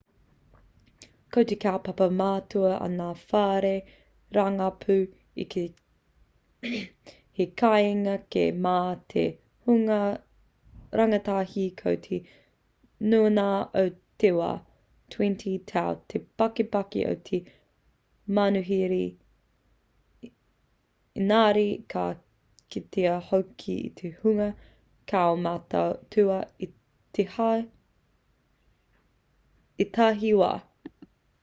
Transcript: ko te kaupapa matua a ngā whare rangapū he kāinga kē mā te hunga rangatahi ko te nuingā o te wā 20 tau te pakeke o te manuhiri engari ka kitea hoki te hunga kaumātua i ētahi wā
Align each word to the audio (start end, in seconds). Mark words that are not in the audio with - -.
ko 1.35 1.41
te 1.49 1.55
kaupapa 1.63 2.05
matua 2.19 2.69
a 2.85 2.87
ngā 2.93 3.07
whare 3.27 3.69
rangapū 4.37 4.95
he 7.39 7.43
kāinga 7.61 8.15
kē 8.35 8.41
mā 8.65 8.73
te 9.13 9.21
hunga 9.67 9.99
rangatahi 11.01 11.63
ko 11.83 11.93
te 12.07 12.17
nuingā 13.13 13.47
o 13.81 13.83
te 14.23 14.31
wā 14.39 14.49
20 15.15 15.45
tau 15.73 15.93
te 16.15 16.21
pakeke 16.43 17.05
o 17.11 17.13
te 17.29 17.39
manuhiri 18.39 19.01
engari 20.31 21.69
ka 21.95 22.03
kitea 22.75 23.13
hoki 23.29 23.77
te 24.01 24.11
hunga 24.25 24.49
kaumātua 25.13 26.41
i 26.67 26.69
ētahi 29.85 30.33
wā 30.43 30.51